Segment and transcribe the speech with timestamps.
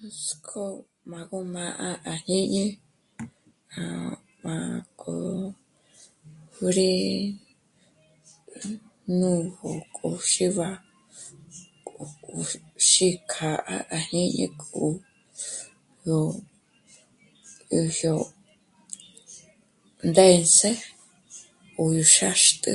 [0.00, 0.64] Nuts'k'ó
[1.10, 2.64] má gó mâ'a à jñíni
[3.74, 3.88] já'a
[4.44, 4.54] má
[5.00, 5.12] k'o...
[6.64, 6.90] nrí
[9.18, 10.68] núju kjo xíb'a
[11.86, 12.04] k'o...
[12.24, 12.36] yó
[12.90, 14.46] xík'a à jñíni
[14.84, 14.84] ó
[16.06, 16.20] yó...
[20.08, 20.70] ndē̂s'e
[21.80, 22.72] ó yó xâxtü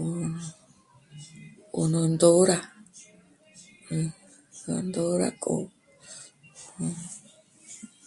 [0.00, 0.02] ó...
[1.78, 2.58] ó nó ndôra,
[4.88, 5.54] ndôra k'o...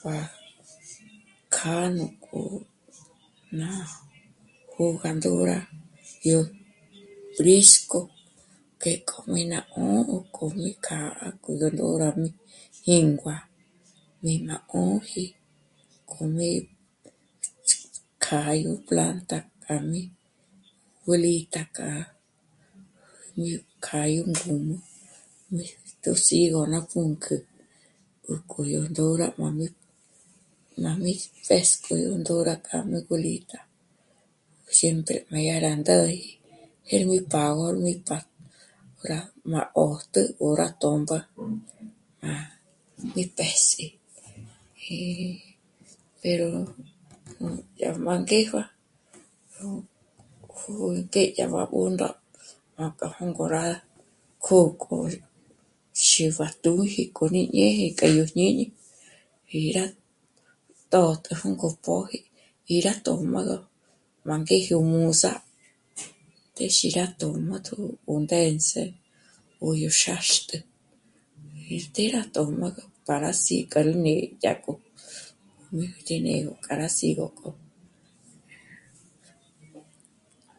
[0.01, 0.17] pa
[1.55, 2.45] kja nújnó
[4.73, 5.57] jó ná ndôra
[6.29, 6.39] yó
[7.37, 7.99] nrísk'o
[8.81, 12.29] que k'o mí ná 'ṓ'ō ó kjo mí kjâ'a k'o yo ndôraji
[12.87, 13.37] jíngua...
[14.23, 15.25] mí na 'ṓ'ōji
[16.09, 16.49] k'o mí
[18.23, 20.01] kjâ'a yó planta kjamí
[21.05, 21.89] bolita kja
[23.39, 24.75] ñú kja íngùmü
[25.55, 27.35] míjtjos'í ó ná pǔnk'ü
[28.31, 29.67] ó k'o yó ndôra juā̌jmi
[30.83, 31.13] rá mí
[31.47, 33.59] pesk'i yó ndôra kja mí bolita
[34.77, 36.31] jyènt'ü má dyá rá ndêji
[36.89, 38.21] jêrgú pâgöji tá má
[39.09, 39.19] rá
[39.51, 41.17] má 'òjtü o rá tö̌mba
[42.23, 42.35] rá
[43.13, 43.85] mí péjs'i
[44.95, 44.95] y...
[46.21, 46.49] pero...
[47.77, 48.65] dyà má ngíjua'a
[49.59, 49.69] nú
[51.13, 52.07] k'édyam'a rá b'ónda
[52.75, 53.63] májka jôngôra
[54.43, 54.97] kjó'kjo
[56.07, 58.65] xíbatǔji k'o ní jñêne k'a yó jñíni
[59.51, 59.85] 'í rá
[60.91, 62.19] tójtjopjü k'u póji
[62.73, 63.57] í rá tójmaga
[64.25, 65.33] m'a ngéjyo mús'á
[66.55, 68.81] téxi ya tö́jmatjü 'undéndze
[69.65, 70.57] o yó xâxtü...
[71.75, 72.67] y të́'ë rá tö̌m'a
[73.07, 74.73] para sí k'a nú ní'i dyâk'o
[75.75, 77.49] mí ti né'egö kja sîgok'o